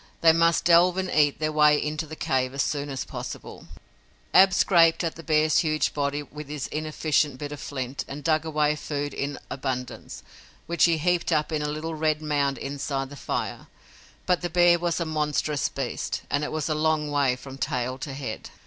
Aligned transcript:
They 0.21 0.33
must 0.33 0.65
delve 0.65 0.97
and 0.97 1.11
eat 1.11 1.37
their 1.37 1.51
way 1.51 1.77
into 1.79 2.07
the 2.07 2.15
cave 2.15 2.55
as 2.55 2.63
soon 2.63 2.89
as 2.89 3.05
possible. 3.05 3.67
Ab 4.33 4.51
scraped 4.51 5.03
at 5.03 5.13
the 5.13 5.21
bear's 5.21 5.59
huge 5.59 5.93
body 5.93 6.23
with 6.23 6.47
his 6.49 6.65
inefficient 6.65 7.37
bit 7.37 7.51
of 7.51 7.59
flint 7.59 8.03
and 8.07 8.23
dug 8.23 8.43
away 8.43 8.75
food 8.75 9.13
in 9.13 9.37
abundance, 9.51 10.23
which 10.65 10.85
he 10.85 10.97
heaped 10.97 11.31
up 11.31 11.51
in 11.51 11.61
a 11.61 11.69
little 11.69 11.93
red 11.93 12.19
mound 12.19 12.57
inside 12.57 13.11
the 13.11 13.15
fire, 13.15 13.67
but 14.25 14.41
the 14.41 14.49
bear 14.49 14.79
was 14.79 14.99
a 14.99 15.05
monstrous 15.05 15.69
beast 15.69 16.23
and 16.31 16.43
it 16.43 16.51
was 16.51 16.67
a 16.67 16.73
long 16.73 17.11
way 17.11 17.35
from 17.35 17.59
tail 17.59 17.99
to 17.99 18.15
head. 18.15 18.49